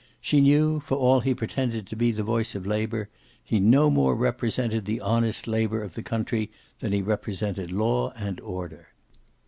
[0.19, 3.07] She knew, for all he pretended to be the voice of labor,
[3.43, 8.39] he no more represented the honest labor of the country than he represented law and
[8.41, 8.87] order.